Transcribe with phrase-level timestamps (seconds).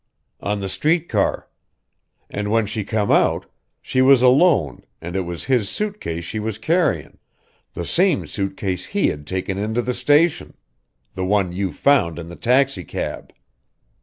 [0.39, 1.47] "On the street car.
[2.31, 3.45] And when she come out
[3.83, 7.19] she was alone and it was his suit case she was carryin'
[7.75, 10.57] the same suit case he had taken into the station.
[11.13, 13.31] The one you found in the taxicab."